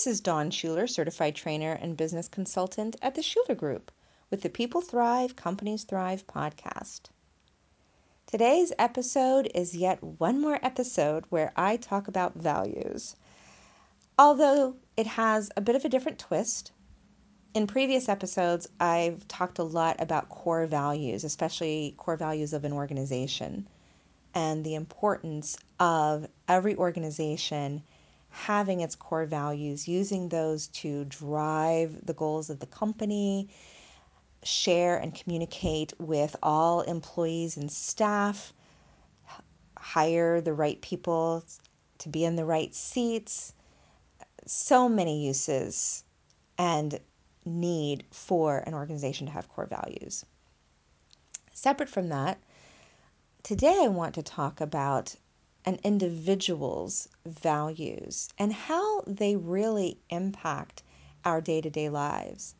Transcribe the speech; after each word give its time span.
This 0.00 0.14
is 0.14 0.20
Dawn 0.22 0.50
Shuler, 0.50 0.88
certified 0.88 1.34
trainer 1.34 1.72
and 1.72 1.94
business 1.94 2.26
consultant 2.26 2.96
at 3.02 3.14
the 3.14 3.20
Shuler 3.20 3.54
Group 3.54 3.92
with 4.30 4.40
the 4.40 4.48
People 4.48 4.80
Thrive, 4.80 5.36
Companies 5.36 5.84
Thrive 5.84 6.26
podcast. 6.26 7.10
Today's 8.24 8.72
episode 8.78 9.50
is 9.54 9.76
yet 9.76 10.02
one 10.02 10.40
more 10.40 10.58
episode 10.62 11.26
where 11.28 11.52
I 11.54 11.76
talk 11.76 12.08
about 12.08 12.34
values. 12.34 13.14
Although 14.18 14.76
it 14.96 15.06
has 15.06 15.50
a 15.54 15.60
bit 15.60 15.76
of 15.76 15.84
a 15.84 15.90
different 15.90 16.18
twist, 16.18 16.72
in 17.52 17.66
previous 17.66 18.08
episodes, 18.08 18.66
I've 18.80 19.28
talked 19.28 19.58
a 19.58 19.64
lot 19.64 19.96
about 20.00 20.30
core 20.30 20.64
values, 20.64 21.24
especially 21.24 21.94
core 21.98 22.16
values 22.16 22.54
of 22.54 22.64
an 22.64 22.72
organization, 22.72 23.68
and 24.34 24.64
the 24.64 24.76
importance 24.76 25.58
of 25.78 26.26
every 26.48 26.74
organization 26.74 27.82
having 28.30 28.80
its 28.80 28.94
core 28.94 29.26
values, 29.26 29.86
using 29.86 30.28
those 30.28 30.68
to 30.68 31.04
drive 31.04 32.06
the 32.06 32.14
goals 32.14 32.48
of 32.48 32.60
the 32.60 32.66
company, 32.66 33.48
share 34.42 34.96
and 34.96 35.14
communicate 35.14 35.92
with 35.98 36.34
all 36.42 36.80
employees 36.82 37.56
and 37.56 37.70
staff, 37.70 38.52
hire 39.76 40.40
the 40.40 40.52
right 40.52 40.80
people 40.80 41.44
to 41.98 42.08
be 42.08 42.24
in 42.24 42.36
the 42.36 42.44
right 42.44 42.74
seats. 42.74 43.52
So 44.46 44.88
many 44.88 45.26
uses 45.26 46.04
and 46.56 46.98
need 47.44 48.04
for 48.10 48.58
an 48.66 48.74
organization 48.74 49.26
to 49.26 49.32
have 49.32 49.48
core 49.48 49.66
values. 49.66 50.24
Separate 51.52 51.88
from 51.88 52.08
that, 52.08 52.38
today 53.42 53.80
I 53.82 53.88
want 53.88 54.14
to 54.14 54.22
talk 54.22 54.60
about 54.60 55.16
an 55.64 55.78
individual's 55.84 57.08
values 57.26 58.28
and 58.38 58.52
how 58.52 59.02
they 59.06 59.36
really 59.36 59.98
impact 60.10 60.82
our 61.24 61.40
day 61.40 61.60
to 61.60 61.70
day 61.70 61.88
lives. 61.88 62.54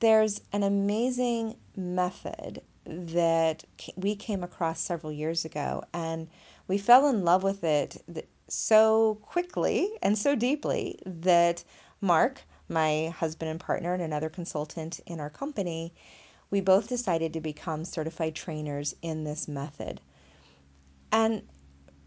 There's 0.00 0.40
an 0.52 0.62
amazing 0.62 1.56
method 1.76 2.62
that 2.84 3.64
we 3.94 4.16
came 4.16 4.42
across 4.42 4.80
several 4.80 5.12
years 5.12 5.44
ago, 5.44 5.84
and 5.92 6.28
we 6.66 6.78
fell 6.78 7.08
in 7.08 7.24
love 7.24 7.44
with 7.44 7.62
it 7.62 8.02
so 8.48 9.18
quickly 9.22 9.90
and 10.02 10.18
so 10.18 10.34
deeply 10.34 10.98
that 11.06 11.62
Mark, 12.00 12.42
my 12.68 13.14
husband 13.16 13.50
and 13.50 13.60
partner, 13.60 13.94
and 13.94 14.02
another 14.02 14.28
consultant 14.28 14.98
in 15.06 15.20
our 15.20 15.30
company, 15.30 15.94
we 16.50 16.60
both 16.60 16.88
decided 16.88 17.32
to 17.32 17.40
become 17.40 17.84
certified 17.84 18.34
trainers 18.34 18.94
in 19.00 19.22
this 19.22 19.46
method. 19.46 20.00
And 21.12 21.42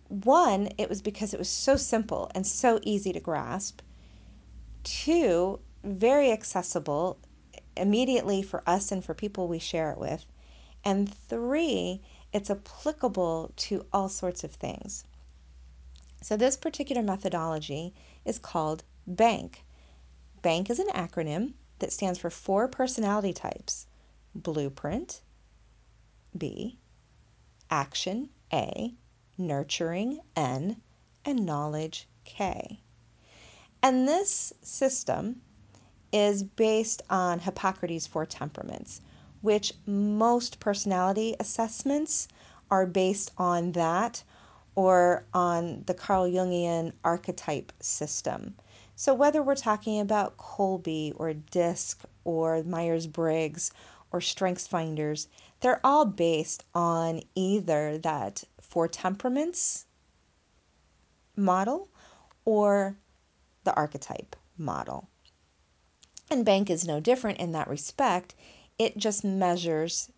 one, 0.07 0.69
it 0.77 0.89
was 0.89 1.01
because 1.01 1.33
it 1.33 1.39
was 1.39 1.49
so 1.49 1.75
simple 1.75 2.31
and 2.35 2.45
so 2.45 2.79
easy 2.83 3.11
to 3.13 3.19
grasp. 3.19 3.81
Two, 4.83 5.59
very 5.83 6.31
accessible 6.31 7.19
immediately 7.75 8.41
for 8.41 8.63
us 8.67 8.91
and 8.91 9.03
for 9.03 9.13
people 9.13 9.47
we 9.47 9.59
share 9.59 9.91
it 9.91 9.97
with. 9.97 10.25
And 10.83 11.11
three, 11.11 12.01
it's 12.31 12.49
applicable 12.49 13.51
to 13.55 13.85
all 13.91 14.09
sorts 14.09 14.43
of 14.43 14.51
things. 14.51 15.03
So, 16.21 16.37
this 16.37 16.57
particular 16.57 17.01
methodology 17.01 17.93
is 18.23 18.39
called 18.39 18.83
BANK. 19.07 19.63
BANK 20.41 20.69
is 20.69 20.79
an 20.79 20.87
acronym 20.89 21.53
that 21.79 21.91
stands 21.91 22.19
for 22.19 22.29
four 22.29 22.67
personality 22.67 23.33
types 23.33 23.87
blueprint, 24.33 25.21
B, 26.37 26.77
action, 27.69 28.29
A, 28.51 28.93
nurturing, 29.37 30.21
N, 30.35 30.81
and 31.25 31.45
knowledge, 31.45 32.07
K. 32.23 32.79
And 33.81 34.07
this 34.07 34.53
system 34.61 35.41
is 36.11 36.43
based 36.43 37.01
on 37.09 37.39
Hippocrates' 37.39 38.07
four 38.07 38.25
temperaments, 38.25 39.01
which 39.41 39.73
most 39.85 40.59
personality 40.59 41.35
assessments 41.39 42.27
are 42.71 42.85
based 42.85 43.31
on 43.37 43.73
that 43.73 44.23
or 44.75 45.25
on 45.33 45.83
the 45.87 45.93
Carl 45.93 46.25
Jungian 46.25 46.93
archetype 47.03 47.71
system. 47.79 48.55
So, 48.95 49.13
whether 49.13 49.43
we're 49.43 49.55
talking 49.55 49.99
about 49.99 50.37
Kolbe 50.37 51.13
or 51.17 51.33
DISC 51.33 52.01
or 52.23 52.63
Myers 52.63 53.07
Briggs 53.07 53.71
or 54.11 54.21
Strengths 54.21 54.67
Finders, 54.67 55.27
they're 55.59 55.85
all 55.85 56.05
based 56.05 56.63
on 56.73 57.21
either 57.35 57.97
that 57.99 58.43
four 58.75 58.89
temperaments 58.89 59.85
model 61.37 61.87
or 62.43 62.97
the 63.63 63.73
archetype 63.73 64.35
model. 64.57 65.07
And 66.29 66.43
Bank 66.43 66.69
is 66.69 66.85
no 66.85 66.99
different 66.99 67.39
in 67.39 67.53
that 67.53 67.69
respect. 67.69 68.35
It 68.77 68.97
just 68.97 69.23
measures 69.23 70.11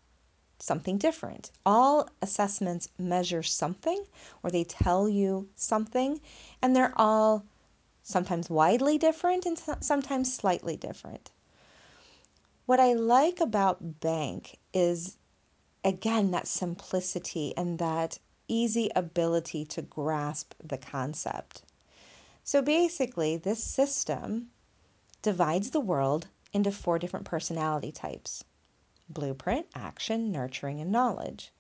something 0.58 0.98
different. 0.98 1.52
All 1.68 2.10
assessments 2.24 2.90
measure 2.98 3.44
something 3.44 4.04
or 4.42 4.50
they 4.50 4.64
tell 4.64 5.08
you 5.08 5.50
something, 5.56 6.20
and 6.60 6.76
they're 6.76 6.94
all 6.96 7.46
sometimes 8.02 8.50
widely 8.50 8.98
different 8.98 9.46
and 9.46 9.62
sometimes 9.82 10.34
slightly 10.34 10.76
different. 10.76 11.30
What 12.66 12.80
I 12.80 12.94
like 12.94 13.40
about 13.40 14.00
Bank 14.00 14.58
is, 14.74 15.18
again, 15.84 16.32
that 16.32 16.48
simplicity 16.48 17.56
and 17.56 17.78
that 17.78 18.18
easy 18.48 18.90
ability 18.96 19.66
to 19.66 19.82
grasp 19.82 20.54
the 20.64 20.78
concept. 20.78 21.64
So 22.44 22.62
basically, 22.62 23.38
this 23.38 23.64
system 23.64 24.50
divides 25.22 25.72
the 25.72 25.80
world 25.80 26.28
into 26.54 26.72
four 26.72 27.00
different 27.00 27.26
personality 27.26 27.92
types 27.92 28.44
blueprint, 29.10 29.68
action, 29.74 30.32
nurturing, 30.32 30.82
and 30.82 30.92
knowledge. 30.92 31.52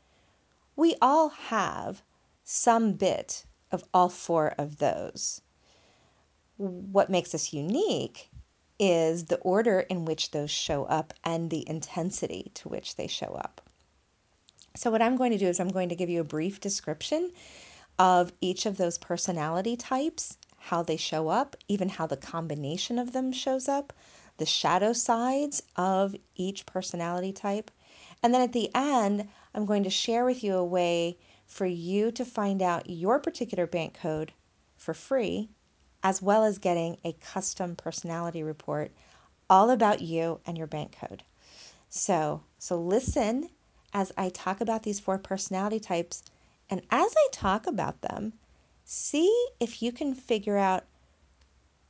We 0.76 0.96
all 1.02 1.30
have 1.30 2.02
some 2.44 2.94
bit 2.94 3.46
of 3.72 3.84
all 3.94 4.10
four 4.10 4.54
of 4.58 4.78
those 4.78 5.42
what 6.58 7.10
makes 7.10 7.36
us 7.36 7.54
unique 7.54 8.30
is 8.80 9.26
the 9.26 9.38
order 9.38 9.80
in 9.82 10.06
which 10.06 10.32
those 10.32 10.52
show 10.52 10.86
up 10.86 11.14
and 11.24 11.50
the 11.50 11.68
intensity 11.70 12.52
to 12.56 12.70
which 12.70 12.96
they 12.96 13.08
show 13.08 13.28
up. 13.28 13.62
So, 14.78 14.92
what 14.92 15.02
I'm 15.02 15.18
going 15.18 15.32
to 15.32 15.40
do 15.40 15.48
is 15.48 15.60
I'm 15.60 15.70
going 15.70 15.90
to 15.90 15.96
give 15.96 16.08
you 16.08 16.22
a 16.22 16.36
brief 16.36 16.60
description 16.62 17.32
of 17.98 18.32
each 18.42 18.68
of 18.68 18.78
those 18.78 19.00
personality 19.00 19.76
types, 19.76 20.38
how 20.60 20.84
they 20.84 20.98
show 20.98 21.30
up, 21.30 21.56
even 21.68 21.90
how 21.90 22.06
the 22.06 22.16
combination 22.16 23.00
of 23.00 23.12
them 23.12 23.32
shows 23.32 23.68
up, 23.68 23.92
the 24.38 24.46
shadow 24.46 24.94
sides 24.94 25.64
of 25.78 26.16
each 26.36 26.68
personality 26.68 27.34
type. 27.34 27.72
And 28.22 28.32
then 28.32 28.42
at 28.42 28.54
the 28.54 28.70
end, 28.76 29.28
I'm 29.56 29.66
going 29.66 29.84
to 29.84 29.90
share 29.90 30.26
with 30.26 30.44
you 30.44 30.54
a 30.54 30.64
way 30.64 31.18
for 31.48 31.66
you 31.66 32.12
to 32.12 32.24
find 32.24 32.62
out 32.62 32.88
your 32.88 33.18
particular 33.18 33.66
bank 33.66 33.98
code 34.00 34.32
for 34.76 34.94
free 34.94 35.50
as 36.04 36.22
well 36.22 36.44
as 36.44 36.60
getting 36.60 36.98
a 37.04 37.14
custom 37.14 37.76
personality 37.76 38.44
report 38.44 38.92
all 39.50 39.72
about 39.72 40.02
you 40.02 40.40
and 40.46 40.56
your 40.56 40.68
bank 40.68 40.96
code. 41.02 41.24
So, 41.90 42.44
so 42.60 42.80
listen 42.80 43.50
as 43.94 44.12
I 44.18 44.30
talk 44.30 44.62
about 44.62 44.84
these 44.84 45.00
four 45.00 45.18
personality 45.18 45.80
types 45.80 46.24
and 46.70 46.82
as 46.92 47.14
I 47.16 47.28
talk 47.32 47.68
about 47.68 48.02
them, 48.02 48.34
see 48.84 49.48
if 49.60 49.82
you 49.82 49.92
can 49.92 50.14
figure 50.14 50.58
out 50.58 50.86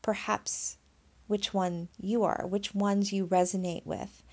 perhaps 0.01 0.77
which 1.27 1.53
one 1.53 1.89
you 1.99 2.23
are, 2.23 2.45
which 2.47 2.73
ones 2.73 3.11
you 3.11 3.27
resonate 3.27 3.85
with. 3.85 4.23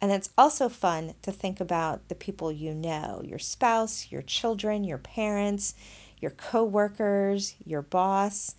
And 0.00 0.12
it's 0.12 0.30
also 0.38 0.68
fun 0.68 1.14
to 1.22 1.32
think 1.32 1.60
about 1.60 2.08
the 2.08 2.14
people 2.14 2.52
you 2.52 2.74
know, 2.74 3.22
your 3.24 3.38
spouse, 3.38 4.12
your 4.12 4.22
children, 4.22 4.84
your 4.84 4.98
parents, 4.98 5.74
your 6.20 6.30
coworkers, 6.32 7.54
your 7.64 7.82
boss, 7.82 8.54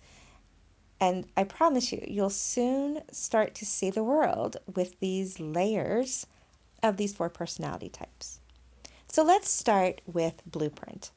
and 1.00 1.26
I 1.34 1.44
promise 1.44 1.92
you, 1.92 2.04
you'll 2.06 2.28
soon 2.28 3.00
start 3.10 3.54
to 3.54 3.64
see 3.64 3.88
the 3.88 4.04
world 4.04 4.58
with 4.74 5.00
these 5.00 5.40
layers 5.40 6.26
of 6.82 6.98
these 6.98 7.14
four 7.14 7.30
personality 7.30 7.88
types. 7.88 8.39
So 9.12 9.24
let's 9.24 9.50
start 9.50 10.02
with 10.06 10.40
Blueprint. 10.46 11.10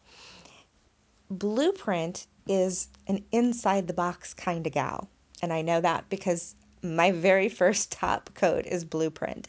Blueprint 1.29 2.25
is 2.47 2.87
an 3.05 3.23
inside 3.31 3.85
the 3.85 3.93
box 3.93 4.33
kind 4.33 4.65
of 4.65 4.73
gal. 4.73 5.09
And 5.43 5.53
I 5.53 5.61
know 5.61 5.79
that 5.79 6.09
because 6.09 6.55
my 6.81 7.11
very 7.11 7.49
first 7.49 7.91
top 7.91 8.31
code 8.33 8.65
is 8.65 8.83
Blueprint. 8.83 9.47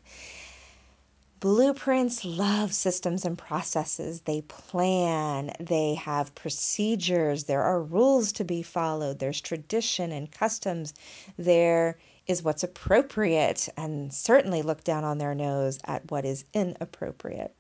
Blueprints 1.41 2.23
love 2.23 2.75
systems 2.75 3.25
and 3.25 3.39
processes. 3.39 4.21
They 4.21 4.43
plan, 4.43 5.51
they 5.59 5.95
have 5.95 6.35
procedures, 6.35 7.45
there 7.45 7.63
are 7.63 7.83
rules 7.83 8.31
to 8.33 8.45
be 8.45 8.63
followed, 8.63 9.21
there's 9.21 9.41
tradition 9.41 10.13
and 10.13 10.31
customs, 10.31 10.93
there 11.39 11.97
is 12.27 12.43
what's 12.43 12.63
appropriate, 12.63 13.71
and 13.79 14.13
certainly 14.13 14.61
look 14.61 14.85
down 14.85 15.05
on 15.05 15.17
their 15.17 15.35
nose 15.35 15.79
at 15.85 16.11
what 16.11 16.27
is 16.27 16.45
inappropriate. 16.53 17.55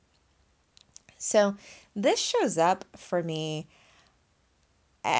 So, 1.24 1.56
this 1.96 2.20
shows 2.20 2.58
up 2.58 2.84
for 2.96 3.22
me 3.22 3.66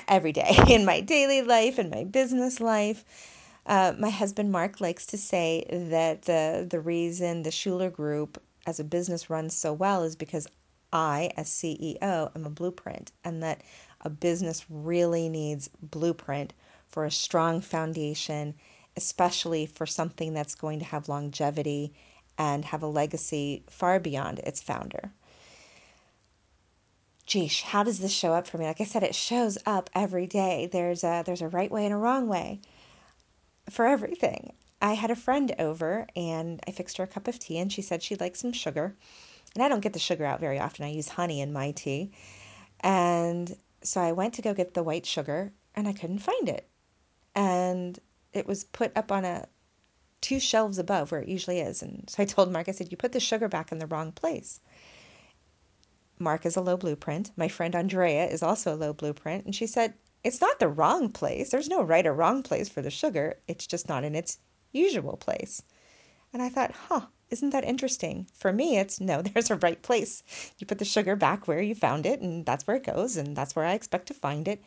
every 0.09 0.33
day 0.33 0.55
in 0.69 0.85
my 0.85 1.01
daily 1.01 1.43
life, 1.43 1.79
in 1.79 1.91
my 1.91 2.05
business 2.05 2.61
life. 2.61 3.05
Uh, 3.67 3.95
my 3.99 4.11
husband 4.11 4.53
Mark 4.53 4.81
likes 4.83 5.06
to 5.06 5.17
say 5.19 5.65
that 5.71 6.23
the 6.23 6.67
the 6.69 6.81
reason 6.81 7.43
the 7.43 7.51
Shuler 7.51 7.91
Group 7.91 8.41
as 8.67 8.79
a 8.79 8.85
business 8.85 9.31
runs 9.31 9.56
so 9.56 9.73
well 9.73 10.03
is 10.03 10.15
because 10.15 10.47
I, 10.93 11.31
as 11.39 11.49
CEO, 11.49 12.31
am 12.37 12.45
a 12.45 12.51
blueprint, 12.51 13.12
and 13.25 13.43
that 13.43 13.62
a 14.03 14.11
business 14.11 14.67
really 14.69 15.31
needs 15.31 15.71
blueprint 15.83 16.53
for 16.89 17.06
a 17.06 17.11
strong 17.11 17.62
foundation, 17.62 18.55
especially 18.97 19.65
for 19.67 19.87
something 19.87 20.35
that's 20.35 20.55
going 20.55 20.81
to 20.81 20.85
have 20.85 21.09
longevity 21.09 21.95
and 22.37 22.65
have 22.67 22.83
a 22.83 22.87
legacy 22.87 23.65
far 23.71 23.99
beyond 23.99 24.41
its 24.41 24.61
founder. 24.62 25.11
Geesh, 27.26 27.62
how 27.62 27.82
does 27.82 28.00
this 28.00 28.12
show 28.12 28.35
up 28.35 28.47
for 28.47 28.59
me? 28.59 28.67
Like 28.67 28.81
I 28.81 28.85
said, 28.85 29.03
it 29.03 29.15
shows 29.15 29.56
up 29.65 29.88
every 29.94 30.26
day. 30.26 30.69
There's 30.71 31.03
a 31.03 31.23
there's 31.25 31.43
a 31.43 31.49
right 31.49 31.71
way 31.71 31.85
and 31.85 31.94
a 31.94 31.97
wrong 31.97 32.29
way 32.29 32.61
for 33.71 33.87
everything. 33.87 34.53
I 34.82 34.93
had 34.93 35.11
a 35.11 35.17
friend 35.17 35.55
over 35.59 36.06
and 36.15 36.61
I 36.67 36.73
fixed 36.73 36.99
her 36.99 37.05
a 37.05 37.09
cup 37.09 37.26
of 37.26 37.38
tea 37.38 37.59
and 37.59 37.73
she 37.73 37.81
said 37.81 38.03
she'd 38.03 38.21
like 38.21 38.37
some 38.37 38.53
sugar. 38.53 38.94
And 39.55 39.62
I 39.62 39.69
don't 39.69 39.81
get 39.81 39.94
the 39.94 39.99
sugar 39.99 40.26
out 40.26 40.41
very 40.41 40.59
often. 40.59 40.85
I 40.85 40.91
use 40.91 41.09
honey 41.09 41.41
in 41.41 41.53
my 41.53 41.71
tea. 41.71 42.12
And 42.81 43.56
so 43.82 44.00
I 44.00 44.12
went 44.12 44.35
to 44.35 44.43
go 44.43 44.53
get 44.53 44.75
the 44.75 44.82
white 44.82 45.06
sugar 45.06 45.53
and 45.75 45.88
I 45.88 45.93
couldn't 45.94 46.19
find 46.19 46.49
it. 46.49 46.69
And 47.35 47.99
it 48.35 48.47
was 48.47 48.65
put 48.65 48.94
up 48.97 49.11
on 49.11 49.25
a 49.25 49.49
two 50.20 50.41
shelves 50.41 50.79
above 50.79 51.12
where 51.12 51.20
it 51.20 51.29
usually 51.29 51.61
is. 51.61 51.82
And 51.82 52.09
so 52.11 52.23
I 52.23 52.27
told 52.27 52.53
Mark, 52.53 52.69
I 52.69 52.73
said, 52.73 52.91
You 52.91 52.97
put 52.97 53.12
the 53.12 53.20
sugar 53.20 53.49
back 53.49 53.73
in 53.73 53.79
the 53.79 53.87
wrong 53.87 54.12
place. 54.12 54.61
Mark 56.25 56.47
is 56.47 56.56
a 56.56 56.62
low 56.62 56.76
blueprint. 56.76 57.31
My 57.37 57.49
friend 57.49 57.76
Andrea 57.76 58.26
is 58.26 58.43
also 58.43 58.75
a 58.75 58.76
low 58.76 58.94
blueprint. 58.94 59.44
And 59.44 59.55
she 59.55 59.67
said, 59.67 59.93
It's 60.25 60.41
not 60.41 60.59
the 60.59 60.69
wrong 60.69 61.11
place. 61.11 61.50
There's 61.50 61.69
no 61.69 61.82
right 61.82 62.06
or 62.06 62.15
wrong 62.15 62.43
place 62.43 62.69
for 62.71 62.81
the 62.81 62.91
sugar. 62.91 63.38
It's 63.47 63.67
just 63.67 63.88
not 63.91 64.05
in 64.05 64.15
its 64.15 64.38
usual 64.73 65.19
place. 65.19 65.62
And 66.32 66.43
I 66.43 66.49
thought, 66.49 66.73
huh, 66.73 67.09
isn't 67.29 67.50
that 67.50 67.65
interesting? 67.65 68.26
For 68.32 68.53
me, 68.53 68.79
it's 68.79 69.00
no, 69.00 69.21
there's 69.35 69.50
a 69.50 69.56
right 69.56 69.82
place. 69.82 70.23
You 70.59 70.67
put 70.67 70.79
the 70.79 70.85
sugar 70.87 71.15
back 71.15 71.47
where 71.47 71.61
you 71.61 71.75
found 71.75 72.06
it, 72.06 72.21
and 72.23 72.47
that's 72.47 72.67
where 72.67 72.77
it 72.77 72.85
goes, 72.85 73.19
and 73.19 73.37
that's 73.37 73.55
where 73.55 73.67
I 73.67 73.75
expect 73.75 74.06
to 74.06 74.15
find 74.15 74.49
it. 74.49 74.62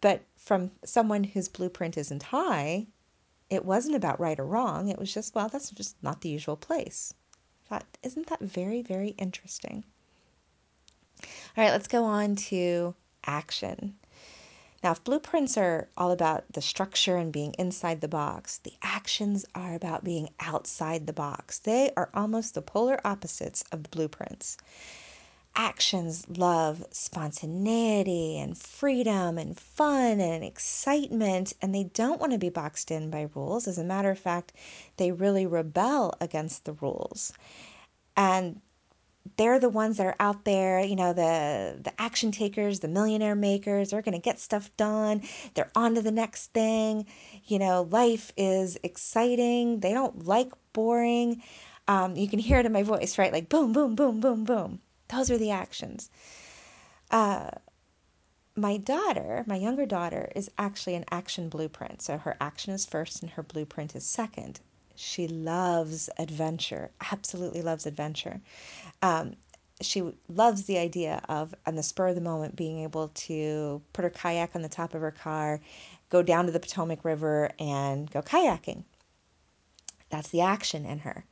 But 0.00 0.22
from 0.36 0.70
someone 0.84 1.24
whose 1.24 1.48
blueprint 1.48 1.98
isn't 1.98 2.22
high, 2.22 2.86
it 3.50 3.64
wasn't 3.64 3.96
about 3.96 4.20
right 4.20 4.38
or 4.38 4.46
wrong. 4.46 4.88
It 4.88 4.98
was 4.98 5.12
just, 5.12 5.34
well, 5.34 5.48
that's 5.48 5.70
just 5.70 6.00
not 6.04 6.20
the 6.20 6.28
usual 6.28 6.56
place. 6.56 7.12
I 7.64 7.68
thought, 7.68 7.98
isn't 8.04 8.28
that 8.28 8.40
very, 8.40 8.80
very 8.82 9.08
interesting? 9.18 9.84
All 11.22 11.64
right, 11.64 11.70
let's 11.70 11.88
go 11.88 12.04
on 12.04 12.36
to 12.36 12.94
action. 13.24 13.96
Now, 14.84 14.92
if 14.92 15.02
blueprints 15.02 15.56
are 15.56 15.88
all 15.96 16.12
about 16.12 16.44
the 16.52 16.60
structure 16.60 17.16
and 17.16 17.32
being 17.32 17.54
inside 17.58 18.00
the 18.00 18.08
box, 18.08 18.58
the 18.58 18.74
actions 18.82 19.44
are 19.54 19.74
about 19.74 20.04
being 20.04 20.28
outside 20.38 21.06
the 21.06 21.12
box. 21.12 21.58
They 21.58 21.90
are 21.96 22.10
almost 22.14 22.54
the 22.54 22.62
polar 22.62 23.00
opposites 23.04 23.64
of 23.72 23.90
blueprints. 23.90 24.56
Actions 25.56 26.28
love 26.28 26.84
spontaneity 26.92 28.38
and 28.38 28.56
freedom 28.56 29.38
and 29.38 29.58
fun 29.58 30.20
and 30.20 30.44
excitement, 30.44 31.54
and 31.62 31.74
they 31.74 31.84
don't 31.84 32.20
want 32.20 32.32
to 32.32 32.38
be 32.38 32.50
boxed 32.50 32.90
in 32.90 33.08
by 33.08 33.28
rules. 33.34 33.66
As 33.66 33.78
a 33.78 33.84
matter 33.84 34.10
of 34.10 34.18
fact, 34.18 34.52
they 34.98 35.10
really 35.10 35.46
rebel 35.46 36.14
against 36.20 36.66
the 36.66 36.74
rules. 36.74 37.32
And 38.16 38.60
they're 39.36 39.58
the 39.58 39.68
ones 39.68 39.96
that 39.96 40.06
are 40.06 40.16
out 40.20 40.44
there, 40.44 40.80
you 40.80 40.96
know, 40.96 41.12
the 41.12 41.78
the 41.82 42.00
action 42.00 42.32
takers, 42.32 42.80
the 42.80 42.88
millionaire 42.88 43.34
makers, 43.34 43.90
they're 43.90 44.02
going 44.02 44.14
to 44.14 44.20
get 44.20 44.38
stuff 44.38 44.70
done. 44.76 45.22
They're 45.54 45.70
on 45.74 45.94
to 45.94 46.02
the 46.02 46.12
next 46.12 46.52
thing. 46.52 47.06
You 47.44 47.58
know, 47.58 47.82
life 47.90 48.32
is 48.36 48.78
exciting. 48.82 49.80
They 49.80 49.92
don't 49.92 50.26
like 50.26 50.52
boring. 50.72 51.42
Um, 51.88 52.16
you 52.16 52.28
can 52.28 52.38
hear 52.38 52.58
it 52.58 52.66
in 52.66 52.72
my 52.72 52.82
voice, 52.82 53.18
right? 53.18 53.32
Like 53.32 53.48
boom, 53.48 53.72
boom, 53.72 53.94
boom, 53.94 54.20
boom, 54.20 54.44
boom. 54.44 54.80
Those 55.08 55.30
are 55.30 55.38
the 55.38 55.50
actions. 55.50 56.10
Uh, 57.10 57.50
my 58.56 58.78
daughter, 58.78 59.44
my 59.46 59.56
younger 59.56 59.86
daughter, 59.86 60.32
is 60.34 60.50
actually 60.58 60.94
an 60.94 61.04
action 61.10 61.48
blueprint. 61.48 62.00
So 62.02 62.16
her 62.18 62.36
action 62.40 62.72
is 62.72 62.86
first 62.86 63.22
and 63.22 63.30
her 63.32 63.42
blueprint 63.42 63.94
is 63.94 64.04
second. 64.04 64.60
She 64.96 65.28
loves 65.28 66.10
adventure, 66.18 66.90
absolutely 67.12 67.62
loves 67.62 67.86
adventure. 67.86 68.40
Um, 69.02 69.36
she 69.80 70.14
loves 70.28 70.64
the 70.64 70.78
idea 70.78 71.20
of, 71.28 71.54
on 71.66 71.76
the 71.76 71.82
spur 71.82 72.08
of 72.08 72.14
the 72.14 72.20
moment, 72.20 72.56
being 72.56 72.82
able 72.82 73.08
to 73.08 73.82
put 73.92 74.04
her 74.04 74.10
kayak 74.10 74.56
on 74.56 74.62
the 74.62 74.68
top 74.68 74.94
of 74.94 75.02
her 75.02 75.10
car, 75.10 75.60
go 76.08 76.22
down 76.22 76.46
to 76.46 76.52
the 76.52 76.60
Potomac 76.60 77.04
River, 77.04 77.50
and 77.58 78.10
go 78.10 78.22
kayaking. 78.22 78.84
That's 80.08 80.30
the 80.30 80.40
action 80.40 80.86
in 80.86 81.00
her. 81.00 81.26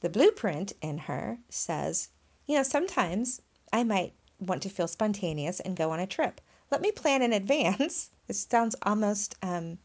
The 0.00 0.10
blueprint 0.10 0.74
in 0.82 0.98
her 0.98 1.38
says, 1.48 2.10
you 2.46 2.56
know, 2.56 2.62
sometimes 2.62 3.40
I 3.72 3.82
might 3.82 4.12
want 4.38 4.62
to 4.62 4.68
feel 4.68 4.86
spontaneous 4.86 5.60
and 5.60 5.76
go 5.76 5.90
on 5.90 6.00
a 6.00 6.06
trip. 6.06 6.40
Let 6.70 6.80
me 6.80 6.92
plan 6.92 7.22
in 7.22 7.32
advance. 7.32 8.10
This 8.26 8.46
sounds 8.48 8.74
almost 8.80 9.34
um, 9.42 9.76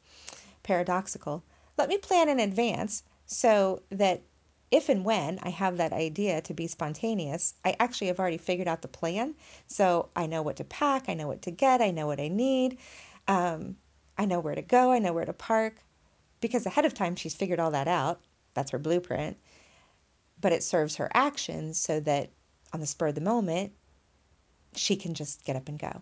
paradoxical. 0.63 1.43
Let 1.79 1.87
me 1.87 1.97
plan 1.97 2.27
in 2.27 2.41
advance 2.41 3.03
so 3.25 3.83
that 3.89 4.21
if 4.69 4.89
and 4.89 5.05
when 5.05 5.39
I 5.43 5.49
have 5.49 5.77
that 5.77 5.93
idea 5.93 6.41
to 6.41 6.53
be 6.53 6.67
spontaneous, 6.67 7.53
I 7.63 7.77
actually 7.79 8.07
have 8.07 8.19
already 8.19 8.37
figured 8.37 8.67
out 8.67 8.81
the 8.81 8.89
plan. 8.89 9.33
So 9.67 10.09
I 10.13 10.25
know 10.25 10.41
what 10.41 10.57
to 10.57 10.65
pack, 10.65 11.07
I 11.07 11.13
know 11.13 11.27
what 11.27 11.41
to 11.43 11.51
get, 11.51 11.81
I 11.81 11.91
know 11.91 12.05
what 12.05 12.19
I 12.19 12.27
need, 12.27 12.79
um, 13.29 13.77
I 14.17 14.25
know 14.25 14.41
where 14.41 14.55
to 14.55 14.61
go, 14.61 14.91
I 14.91 14.99
know 14.99 15.13
where 15.13 15.23
to 15.23 15.31
park. 15.31 15.75
Because 16.41 16.65
ahead 16.65 16.83
of 16.83 16.93
time, 16.93 17.15
she's 17.15 17.33
figured 17.33 17.61
all 17.61 17.71
that 17.71 17.87
out. 17.87 18.19
That's 18.55 18.71
her 18.71 18.77
blueprint. 18.77 19.37
But 20.41 20.51
it 20.51 20.63
serves 20.63 20.97
her 20.97 21.09
actions 21.13 21.79
so 21.79 22.01
that 22.01 22.29
on 22.73 22.81
the 22.81 22.87
spur 22.87 23.07
of 23.07 23.15
the 23.15 23.21
moment, 23.21 23.71
she 24.75 24.97
can 24.97 25.13
just 25.13 25.45
get 25.45 25.55
up 25.55 25.69
and 25.69 25.79
go. 25.79 26.01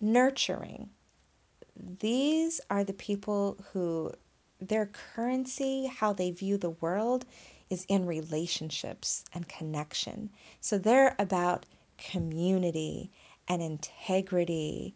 Nurturing. 0.00 0.88
These 1.76 2.60
are 2.70 2.84
the 2.84 2.92
people 2.92 3.58
who 3.72 4.12
their 4.60 4.86
currency, 4.86 5.86
how 5.86 6.12
they 6.12 6.30
view 6.30 6.56
the 6.56 6.70
world, 6.70 7.26
is 7.70 7.84
in 7.88 8.06
relationships 8.06 9.24
and 9.32 9.48
connection. 9.48 10.30
So 10.60 10.78
they're 10.78 11.16
about 11.18 11.66
community 11.98 13.10
and 13.48 13.62
integrity 13.62 14.94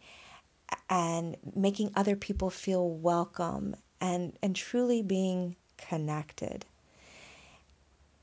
and 0.88 1.36
making 1.54 1.90
other 1.94 2.16
people 2.16 2.50
feel 2.50 2.88
welcome 2.88 3.76
and, 4.00 4.38
and 4.42 4.54
truly 4.54 5.02
being 5.02 5.56
connected. 5.76 6.64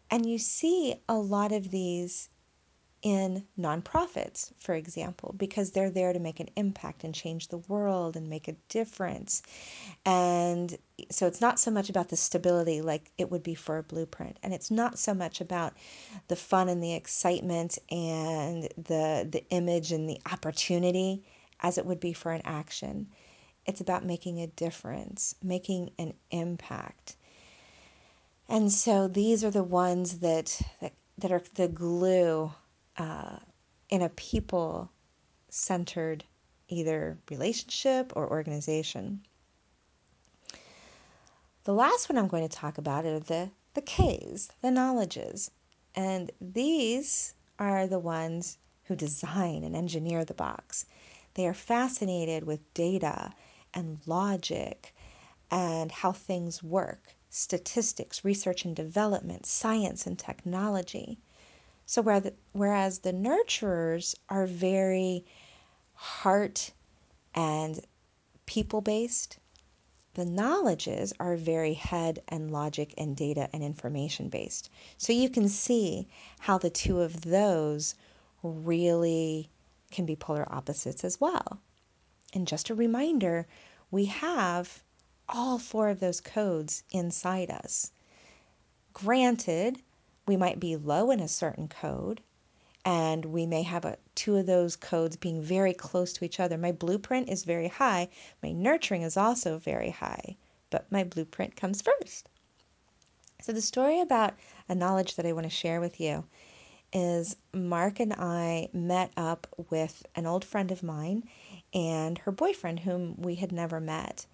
And 0.09 0.25
you 0.25 0.37
see 0.37 0.95
a 1.09 1.15
lot 1.15 1.51
of 1.51 1.71
these 1.71 2.29
in 3.05 3.45
nonprofits, 3.55 4.51
for 4.57 4.73
example, 4.73 5.35
because 5.37 5.69
they're 5.69 5.91
there 5.91 6.11
to 6.11 6.17
make 6.17 6.39
an 6.39 6.49
impact 6.55 7.03
and 7.03 7.13
change 7.13 7.49
the 7.49 7.59
world 7.59 8.15
and 8.15 8.27
make 8.27 8.47
a 8.47 8.55
difference. 8.67 9.43
And 10.07 10.75
so 11.11 11.27
it's 11.27 11.39
not 11.39 11.59
so 11.59 11.69
much 11.69 11.87
about 11.87 12.09
the 12.09 12.17
stability 12.17 12.81
like 12.81 13.11
it 13.19 13.29
would 13.29 13.43
be 13.43 13.53
for 13.53 13.77
a 13.77 13.83
blueprint. 13.83 14.39
And 14.41 14.55
it's 14.55 14.71
not 14.71 14.97
so 14.97 15.13
much 15.13 15.39
about 15.39 15.73
the 16.29 16.35
fun 16.35 16.67
and 16.67 16.81
the 16.81 16.95
excitement 16.95 17.77
and 17.91 18.63
the 18.75 19.27
the 19.31 19.45
image 19.51 19.91
and 19.91 20.09
the 20.09 20.19
opportunity 20.31 21.23
as 21.59 21.77
it 21.77 21.85
would 21.85 21.99
be 21.99 22.11
for 22.11 22.31
an 22.31 22.41
action. 22.43 23.05
It's 23.67 23.81
about 23.81 24.03
making 24.03 24.41
a 24.41 24.47
difference, 24.47 25.35
making 25.43 25.91
an 25.99 26.15
impact. 26.31 27.17
And 28.49 28.71
so 28.71 29.07
these 29.07 29.43
are 29.43 29.51
the 29.51 29.63
ones 29.63 30.19
that 30.21 30.59
that, 30.81 30.93
that 31.19 31.31
are 31.31 31.43
the 31.53 31.67
glue 31.67 32.51
uh, 32.97 33.37
in 33.89 34.01
a 34.01 34.09
people 34.09 34.91
centered 35.49 36.23
either 36.67 37.17
relationship 37.29 38.11
or 38.15 38.29
organization. 38.29 39.21
The 41.63 41.73
last 41.73 42.09
one 42.09 42.17
I'm 42.17 42.27
going 42.27 42.47
to 42.47 42.55
talk 42.55 42.77
about 42.77 43.05
are 43.05 43.19
the, 43.19 43.49
the 43.73 43.81
K's, 43.81 44.49
the 44.61 44.71
knowledges. 44.71 45.51
And 45.95 46.31
these 46.39 47.33
are 47.57 47.87
the 47.87 47.99
ones 47.99 48.57
who 48.83 48.95
design 48.95 49.63
and 49.63 49.75
engineer 49.75 50.25
the 50.25 50.33
box. 50.33 50.85
They 51.33 51.47
are 51.47 51.53
fascinated 51.53 52.43
with 52.43 52.73
data 52.73 53.33
and 53.73 53.99
logic 54.05 54.93
and 55.51 55.91
how 55.91 56.11
things 56.11 56.61
work, 56.63 57.15
statistics, 57.29 58.23
research 58.23 58.65
and 58.65 58.75
development, 58.75 59.45
science 59.45 60.05
and 60.05 60.17
technology. 60.17 61.17
So 61.85 62.01
whereas 62.01 62.99
the 62.99 63.13
nurturers 63.13 64.15
are 64.29 64.47
very 64.47 65.25
heart 65.93 66.71
and 67.33 67.79
people 68.45 68.81
based, 68.81 69.37
the 70.15 70.25
knowledges 70.25 71.13
are 71.19 71.35
very 71.35 71.73
head 71.73 72.23
and 72.27 72.51
logic 72.51 72.93
and 72.97 73.15
data 73.15 73.49
and 73.53 73.63
information 73.63 74.29
based. 74.29 74.69
So 74.97 75.13
you 75.13 75.29
can 75.29 75.49
see 75.49 76.07
how 76.39 76.57
the 76.57 76.69
two 76.69 77.01
of 77.01 77.21
those 77.21 77.95
really 78.41 79.49
can 79.91 80.05
be 80.05 80.15
polar 80.15 80.47
opposites 80.51 81.03
as 81.03 81.19
well. 81.19 81.59
And 82.33 82.47
just 82.47 82.69
a 82.69 82.75
reminder 82.75 83.47
we 83.91 84.05
have 84.05 84.83
all 85.29 85.57
four 85.57 85.89
of 85.89 85.99
those 85.99 86.21
codes 86.21 86.83
inside 86.91 87.49
us. 87.51 87.91
Granted, 88.93 89.81
we 90.27 90.37
might 90.37 90.59
be 90.59 90.75
low 90.75 91.11
in 91.11 91.19
a 91.19 91.27
certain 91.27 91.67
code, 91.67 92.21
and 92.83 93.25
we 93.25 93.45
may 93.45 93.63
have 93.63 93.85
a, 93.85 93.97
two 94.15 94.37
of 94.37 94.45
those 94.45 94.75
codes 94.75 95.15
being 95.15 95.41
very 95.41 95.73
close 95.73 96.13
to 96.13 96.25
each 96.25 96.39
other. 96.39 96.57
My 96.57 96.71
blueprint 96.71 97.29
is 97.29 97.43
very 97.43 97.67
high, 97.67 98.09
my 98.41 98.51
nurturing 98.51 99.01
is 99.03 99.17
also 99.17 99.57
very 99.57 99.89
high, 99.89 100.35
but 100.69 100.91
my 100.91 101.03
blueprint 101.03 101.55
comes 101.55 101.81
first. 101.81 102.29
So, 103.41 103.51
the 103.51 103.61
story 103.61 103.99
about 103.99 104.33
a 104.67 104.75
knowledge 104.75 105.15
that 105.15 105.25
I 105.25 105.33
want 105.33 105.45
to 105.45 105.49
share 105.49 105.79
with 105.79 105.99
you 105.99 106.25
is 106.93 107.35
Mark 107.53 107.99
and 107.99 108.13
I 108.13 108.69
met 108.71 109.11
up 109.17 109.47
with 109.69 110.05
an 110.15 110.25
old 110.25 110.45
friend 110.45 110.71
of 110.71 110.81
mine 110.81 111.23
and 111.73 112.17
her 112.19 112.31
boyfriend, 112.31 112.79
whom 112.79 113.15
we 113.17 113.35
had 113.35 113.51
never 113.51 113.79
met. 113.79 114.25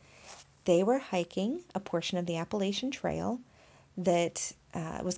They 0.66 0.84
were 0.84 1.00
hiking 1.00 1.64
a 1.74 1.80
portion 1.80 2.18
of 2.18 2.28
the 2.28 2.38
Appalachian 2.38 2.92
Trail 2.92 3.42
that 3.98 4.54
uh, 4.74 5.00
was 5.04 5.18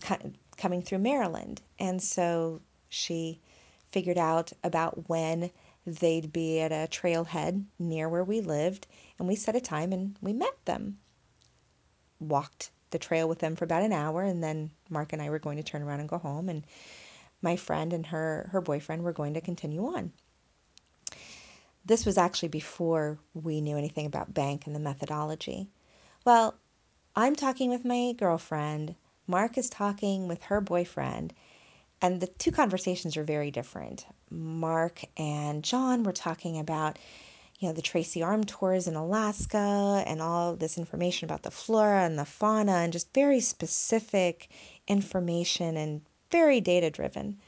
coming 0.58 0.82
through 0.82 1.00
Maryland. 1.00 1.62
And 1.80 2.02
so 2.02 2.62
she 2.90 3.40
figured 3.92 4.18
out 4.18 4.52
about 4.64 5.10
when 5.10 5.52
they'd 5.86 6.32
be 6.32 6.62
at 6.62 6.72
a 6.72 6.88
trailhead 6.90 7.66
near 7.78 8.08
where 8.10 8.24
we 8.24 8.42
lived. 8.42 8.88
And 9.20 9.28
we 9.28 9.36
set 9.36 9.56
a 9.56 9.62
time 9.62 9.94
and 9.94 10.18
we 10.22 10.34
met 10.34 10.66
them. 10.66 10.98
Walked 12.20 12.72
the 12.92 13.00
trail 13.00 13.28
with 13.28 13.40
them 13.40 13.56
for 13.56 13.66
about 13.66 13.84
an 13.84 13.94
hour. 13.94 14.24
And 14.24 14.44
then 14.44 14.72
Mark 14.90 15.14
and 15.14 15.22
I 15.22 15.30
were 15.30 15.40
going 15.40 15.58
to 15.58 15.64
turn 15.64 15.82
around 15.82 16.00
and 16.00 16.10
go 16.10 16.18
home. 16.18 16.50
And 16.50 16.64
my 17.42 17.56
friend 17.56 17.92
and 17.94 18.06
her, 18.08 18.50
her 18.52 18.62
boyfriend 18.62 19.04
were 19.04 19.14
going 19.14 19.34
to 19.34 19.42
continue 19.42 19.86
on. 19.86 20.14
This 21.86 22.06
was 22.06 22.18
actually 22.18 22.48
before 22.50 23.20
we 23.34 23.60
knew 23.60 23.78
anything 23.78 24.06
about 24.06 24.34
bank 24.34 24.66
and 24.66 24.76
the 24.76 24.80
methodology. 24.80 25.68
Well, 26.24 26.56
I'm 27.16 27.36
talking 27.36 27.70
with 27.70 27.84
my 27.84 28.14
girlfriend, 28.14 28.96
Mark 29.28 29.58
is 29.58 29.70
talking 29.70 30.28
with 30.28 30.44
her 30.44 30.60
boyfriend, 30.60 31.34
and 32.02 32.20
the 32.20 32.28
two 32.28 32.52
conversations 32.52 33.16
are 33.16 33.24
very 33.24 33.52
different. 33.52 34.06
Mark 34.30 35.02
and 35.16 35.64
John 35.64 36.04
were 36.04 36.12
talking 36.12 36.60
about, 36.60 37.00
you 37.60 37.68
know, 37.68 37.74
the 37.74 37.82
Tracy 37.82 38.22
Arm 38.22 38.44
tours 38.44 38.88
in 38.88 38.96
Alaska 38.96 40.04
and 40.06 40.22
all 40.22 40.56
this 40.56 40.78
information 40.78 41.26
about 41.26 41.44
the 41.44 41.52
flora 41.52 42.04
and 42.04 42.20
the 42.20 42.26
fauna 42.26 42.74
and 42.74 42.92
just 42.92 43.14
very 43.14 43.40
specific 43.40 44.50
information 44.88 45.78
and 45.78 46.02
very 46.30 46.60
data 46.60 46.90
driven. 46.90 47.40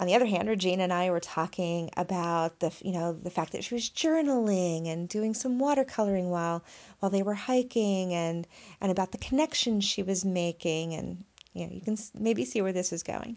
On 0.00 0.06
the 0.06 0.14
other 0.14 0.24
hand, 0.24 0.48
Regina 0.48 0.84
and 0.84 0.94
I 0.94 1.10
were 1.10 1.20
talking 1.20 1.90
about 1.94 2.60
the 2.60 2.72
you 2.82 2.90
know 2.90 3.12
the 3.12 3.28
fact 3.28 3.52
that 3.52 3.62
she 3.62 3.74
was 3.74 3.90
journaling 3.90 4.88
and 4.88 5.06
doing 5.06 5.34
some 5.34 5.60
watercoloring 5.60 6.30
while 6.30 6.64
while 7.00 7.10
they 7.10 7.22
were 7.22 7.34
hiking 7.34 8.14
and 8.14 8.48
and 8.80 8.90
about 8.90 9.12
the 9.12 9.18
connections 9.18 9.84
she 9.84 10.02
was 10.02 10.24
making 10.24 10.94
and 10.94 11.22
you 11.52 11.66
know 11.66 11.74
you 11.74 11.82
can 11.82 11.98
maybe 12.18 12.46
see 12.46 12.62
where 12.62 12.72
this 12.72 12.94
is 12.94 13.02
going. 13.02 13.36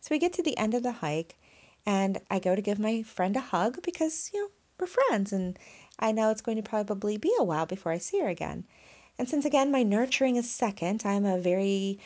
So 0.00 0.10
we 0.12 0.20
get 0.20 0.32
to 0.34 0.42
the 0.44 0.56
end 0.56 0.74
of 0.74 0.84
the 0.84 0.92
hike 0.92 1.36
and 1.84 2.20
I 2.30 2.38
go 2.38 2.54
to 2.54 2.62
give 2.62 2.78
my 2.78 3.02
friend 3.02 3.36
a 3.36 3.40
hug 3.40 3.82
because 3.82 4.30
you 4.32 4.40
know 4.40 4.50
we're 4.78 4.86
friends 4.86 5.32
and 5.32 5.58
I 5.98 6.12
know 6.12 6.30
it's 6.30 6.42
going 6.42 6.58
to 6.58 6.70
probably 6.70 7.16
be 7.16 7.34
a 7.40 7.44
while 7.44 7.66
before 7.66 7.90
I 7.90 7.98
see 7.98 8.20
her 8.20 8.28
again. 8.28 8.62
And 9.18 9.28
since 9.28 9.44
again 9.44 9.72
my 9.72 9.82
nurturing 9.82 10.36
is 10.36 10.48
second, 10.48 11.02
I'm 11.04 11.24
a 11.24 11.40
very 11.40 11.98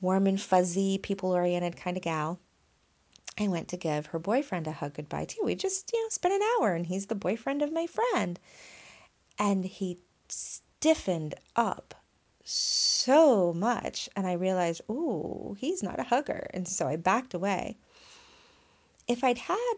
warm 0.00 0.26
and 0.26 0.40
fuzzy, 0.40 0.98
people 0.98 1.30
oriented 1.30 1.76
kind 1.76 1.96
of 1.96 2.02
gal. 2.02 2.40
I 3.38 3.48
went 3.48 3.68
to 3.68 3.76
give 3.76 4.06
her 4.06 4.18
boyfriend 4.18 4.66
a 4.66 4.72
hug 4.72 4.94
goodbye 4.94 5.26
too. 5.26 5.42
We 5.44 5.54
just, 5.54 5.90
you 5.92 6.02
know, 6.02 6.08
spent 6.08 6.34
an 6.34 6.48
hour 6.58 6.74
and 6.74 6.86
he's 6.86 7.06
the 7.06 7.14
boyfriend 7.14 7.62
of 7.62 7.72
my 7.72 7.86
friend. 7.86 8.38
And 9.38 9.64
he 9.64 9.98
stiffened 10.28 11.34
up 11.54 11.94
so 12.44 13.52
much. 13.52 14.08
And 14.16 14.26
I 14.26 14.32
realized, 14.32 14.80
oh, 14.88 15.56
he's 15.58 15.82
not 15.82 16.00
a 16.00 16.04
hugger. 16.04 16.48
And 16.52 16.66
so 16.66 16.88
I 16.88 16.96
backed 16.96 17.34
away. 17.34 17.76
If 19.06 19.22
I'd 19.22 19.38
had 19.38 19.74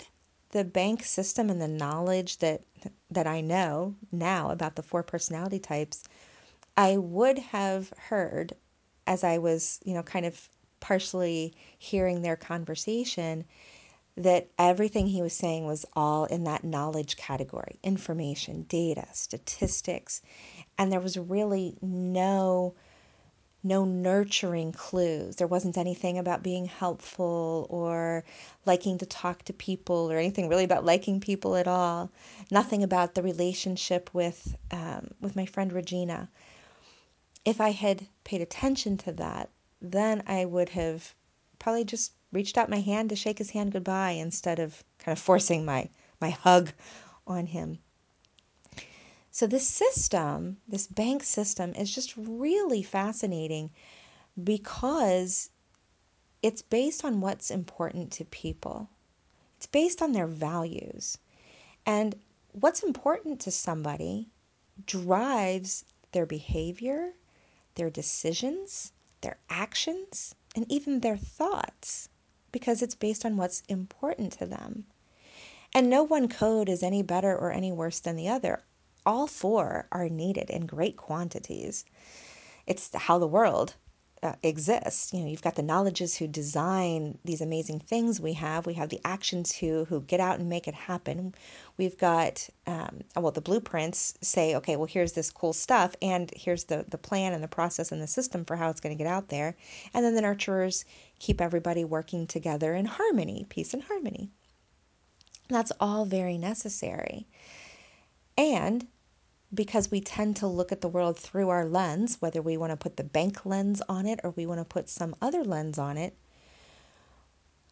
the 0.51 0.65
bank 0.65 1.05
system 1.05 1.51
and 1.51 1.61
the 1.61 1.69
knowledge 1.69 2.39
that 2.39 2.63
that 3.11 3.27
I 3.27 3.41
know 3.41 3.95
now 4.11 4.51
about 4.51 4.77
the 4.77 4.83
four 4.83 5.03
personality 5.03 5.59
types, 5.59 6.05
I 6.77 6.97
would 6.97 7.39
have 7.39 7.93
heard 7.97 8.55
as 9.07 9.23
I 9.23 9.39
was, 9.39 9.81
you 9.85 9.95
know, 9.95 10.03
kind 10.03 10.27
of 10.27 10.49
partially 10.81 11.55
hearing 11.79 12.23
their 12.23 12.37
conversation 12.37 13.45
that 14.17 14.49
everything 14.59 15.07
he 15.07 15.23
was 15.23 15.33
saying 15.33 15.67
was 15.67 15.87
all 15.95 16.25
in 16.27 16.45
that 16.45 16.65
knowledge 16.65 17.17
category 17.17 17.79
information, 17.83 18.63
data, 18.69 19.07
statistics. 19.13 20.21
And 20.77 20.93
there 20.93 21.01
was 21.01 21.17
really 21.17 21.77
no 21.81 22.75
no 23.63 23.85
nurturing 23.85 24.73
clues. 24.73 25.37
There 25.37 25.47
wasn't 25.47 25.77
anything 25.77 26.17
about 26.17 26.43
being 26.43 26.65
helpful 26.65 27.67
or 27.69 28.25
liking 28.65 28.97
to 28.99 29.07
talk 29.07 29.43
to 29.45 29.53
people 29.53 30.11
or 30.11 30.17
anything 30.17 30.49
really 30.49 30.65
about 30.65 30.85
liking 30.85 31.21
people 31.21 31.57
at 31.57 31.69
all. 31.69 32.11
Nothing 32.51 32.83
about 32.83 33.15
the 33.15 33.23
relationship 33.23 34.11
with 34.15 34.57
um, 34.71 35.11
with 35.21 35.37
my 35.37 35.45
friend 35.47 35.73
Regina. 35.73 36.31
If 37.45 37.61
I 37.61 37.71
had 37.71 38.07
paid 38.25 38.41
attention 38.41 38.97
to 38.99 39.13
that, 39.13 39.51
then 39.81 40.23
I 40.27 40.45
would 40.45 40.71
have 40.71 41.15
probably 41.59 41.85
just 41.85 42.13
reached 42.33 42.59
out 42.59 42.69
my 42.69 42.81
hand 42.81 43.11
to 43.11 43.17
shake 43.17 43.39
his 43.39 43.51
hand 43.51 43.73
goodbye 43.73 44.13
instead 44.13 44.59
of 44.59 44.85
kind 44.99 45.17
of 45.17 45.23
forcing 45.23 45.65
my, 45.65 45.89
my 46.21 46.31
hug 46.31 46.73
on 47.27 47.47
him. 47.47 47.79
So, 49.31 49.47
this 49.47 49.69
system, 49.69 50.59
this 50.67 50.87
bank 50.87 51.23
system, 51.23 51.73
is 51.75 51.95
just 51.95 52.17
really 52.17 52.83
fascinating 52.83 53.71
because 54.43 55.51
it's 56.43 56.63
based 56.63 57.05
on 57.05 57.21
what's 57.21 57.51
important 57.51 58.11
to 58.13 58.25
people. 58.25 58.89
It's 59.57 59.67
based 59.67 60.03
on 60.03 60.13
their 60.13 60.27
values. 60.27 61.19
And 61.87 62.17
what's 62.53 62.83
important 62.83 63.41
to 63.41 63.51
somebody 63.51 64.29
drives 64.87 65.85
their 66.13 66.27
behavior, 66.27 67.13
their 67.75 67.91
decisions, 67.91 68.93
their 69.21 69.39
actions, 69.49 70.35
and 70.55 70.71
even 70.71 71.01
their 71.01 71.17
thoughts 71.17 72.09
because 72.53 72.83
it's 72.83 72.95
based 72.95 73.25
on 73.25 73.37
what's 73.37 73.63
important 73.69 74.33
to 74.33 74.47
them. 74.47 74.87
And 75.75 75.89
no 75.89 76.03
one 76.03 76.29
code 76.29 76.69
is 76.69 76.83
any 76.83 77.03
better 77.03 77.37
or 77.37 77.53
any 77.53 77.71
worse 77.71 78.01
than 78.01 78.17
the 78.17 78.29
other. 78.29 78.63
All 79.07 79.27
four 79.27 79.87
are 79.93 80.09
needed 80.09 80.51
in 80.51 80.67
great 80.67 80.97
quantities. 80.97 81.85
It's 82.67 82.91
how 82.95 83.19
the 83.19 83.27
world 83.27 83.75
uh, 84.23 84.35
exists. 84.43 85.13
You 85.13 85.21
know, 85.21 85.29
you've 85.29 85.43
got 85.43 85.55
the 85.55 85.63
knowledges 85.63 86.17
who 86.17 86.27
design 86.27 87.19
these 87.25 87.41
amazing 87.41 87.81
things 87.81 88.21
we 88.21 88.35
have. 88.35 88.67
We 88.67 88.75
have 88.75 88.91
the 88.91 89.01
actions 89.05 89.53
who 89.53 89.85
who 89.87 90.03
get 90.03 90.21
out 90.21 90.39
and 90.39 90.49
make 90.49 90.69
it 90.69 90.75
happen. 90.75 91.35
We've 91.79 91.97
got 91.97 92.49
um, 92.67 93.01
well, 93.17 93.33
the 93.33 93.41
blueprints 93.41 94.15
say, 94.21 94.55
okay, 94.57 94.77
well, 94.77 94.87
here's 94.87 95.13
this 95.13 95.31
cool 95.31 95.53
stuff, 95.53 95.97
and 96.03 96.31
here's 96.37 96.65
the 96.65 96.85
the 96.89 96.99
plan 96.99 97.33
and 97.33 97.43
the 97.43 97.49
process 97.49 97.93
and 97.93 98.03
the 98.03 98.07
system 98.07 98.45
for 98.45 98.57
how 98.57 98.69
it's 98.69 98.81
going 98.81 98.97
to 98.97 99.03
get 99.03 99.11
out 99.11 99.29
there. 99.29 99.57
And 99.95 100.05
then 100.05 100.15
the 100.15 100.23
nurturers 100.23 100.85
keep 101.19 101.41
everybody 101.41 101.85
working 101.85 102.27
together 102.27 102.75
in 102.75 102.85
harmony, 102.85 103.47
peace 103.49 103.73
and 103.73 103.83
harmony. 103.83 104.31
That's 105.49 105.73
all 105.81 106.05
very 106.05 106.39
necessary. 106.39 107.27
And 108.39 108.87
because 109.53 109.91
we 109.91 110.01
tend 110.01 110.37
to 110.37 110.47
look 110.47 110.71
at 110.71 110.81
the 110.81 110.89
world 110.89 111.19
through 111.19 111.49
our 111.49 111.65
lens, 111.65 112.17
whether 112.21 112.41
we 112.41 112.57
want 112.57 112.71
to 112.71 112.77
put 112.77 112.97
the 112.97 113.05
bank 113.05 113.45
lens 113.45 113.83
on 113.89 114.07
it 114.07 114.21
or 114.23 114.31
we 114.31 114.47
want 114.47 114.61
to 114.61 114.65
put 114.65 114.89
some 114.89 115.15
other 115.21 115.43
lens 115.43 115.79
on 115.79 115.97
it, 115.97 116.17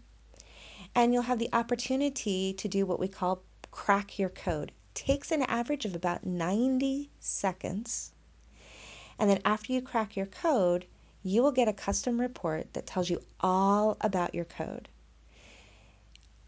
And 0.94 1.14
you'll 1.14 1.22
have 1.22 1.38
the 1.38 1.48
opportunity 1.52 2.52
to 2.52 2.68
do 2.68 2.84
what 2.84 3.00
we 3.00 3.08
call 3.08 3.42
crack 3.70 4.18
your 4.18 4.28
code. 4.28 4.72
Takes 4.94 5.30
an 5.30 5.42
average 5.42 5.84
of 5.84 5.94
about 5.94 6.26
90 6.26 7.10
seconds. 7.18 8.12
And 9.18 9.30
then 9.30 9.40
after 9.44 9.72
you 9.72 9.80
crack 9.80 10.16
your 10.16 10.26
code, 10.26 10.86
you 11.22 11.42
will 11.42 11.52
get 11.52 11.68
a 11.68 11.72
custom 11.72 12.20
report 12.20 12.72
that 12.72 12.86
tells 12.86 13.08
you 13.08 13.22
all 13.40 13.96
about 14.00 14.34
your 14.34 14.44
code. 14.44 14.88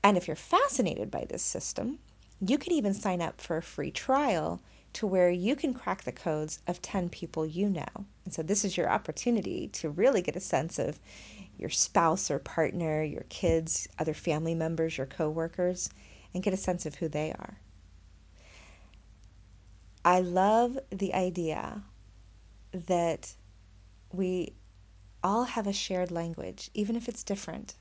And 0.03 0.17
if 0.17 0.27
you're 0.27 0.37
fascinated 0.37 1.11
by 1.11 1.25
this 1.29 1.43
system, 1.43 1.99
you 2.41 2.59
can 2.59 2.73
even 2.73 2.93
sign 2.93 3.23
up 3.23 3.41
for 3.41 3.57
a 3.57 3.63
free 3.63 3.91
trial 3.91 4.61
to 4.95 5.07
where 5.07 5.31
you 5.31 5.57
can 5.57 5.75
crack 5.75 6.05
the 6.05 6.13
codes 6.13 6.61
of 6.67 6.83
10 6.83 7.09
people 7.09 7.47
you 7.47 7.69
know. 7.69 8.05
And 8.25 8.33
so 8.33 8.43
this 8.43 8.65
is 8.65 8.77
your 8.77 8.91
opportunity 8.91 9.69
to 9.69 9.91
really 9.91 10.23
get 10.23 10.37
a 10.37 10.41
sense 10.41 10.79
of 10.79 10.99
your 11.59 11.71
spouse 11.71 12.31
or 12.31 12.39
partner, 12.39 13.03
your 13.03 13.25
kids, 13.29 13.89
other 13.99 14.15
family 14.15 14.55
members, 14.55 14.99
your 14.99 15.07
coworkers, 15.07 15.91
and 16.33 16.43
get 16.43 16.55
a 16.55 16.59
sense 16.59 16.87
of 16.87 16.97
who 16.97 17.09
they 17.09 17.33
are. 17.33 17.59
I 20.05 20.21
love 20.21 20.79
the 20.91 21.15
idea 21.15 21.83
that 22.73 23.33
we 24.13 24.53
all 25.25 25.45
have 25.45 25.67
a 25.67 25.73
shared 25.73 26.11
language, 26.11 26.71
even 26.75 26.95
if 26.95 27.09
it's 27.09 27.25
different. 27.25 27.75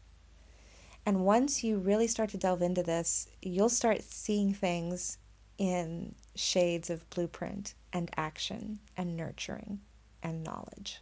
And 1.05 1.25
once 1.25 1.63
you 1.63 1.77
really 1.77 2.07
start 2.07 2.29
to 2.29 2.37
delve 2.37 2.61
into 2.61 2.81
this, 2.81 3.27
you'll 3.41 3.67
start 3.69 4.01
seeing 4.01 4.53
things 4.53 5.17
in 5.57 6.15
shades 6.35 6.89
of 6.89 7.07
blueprint 7.09 7.75
and 7.91 8.09
action 8.15 8.79
and 8.95 9.17
nurturing 9.17 9.81
and 10.23 10.43
knowledge. 10.43 11.01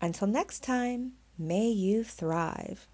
Until 0.00 0.28
next 0.28 0.62
time, 0.62 1.14
may 1.38 1.68
you 1.68 2.04
thrive. 2.04 2.86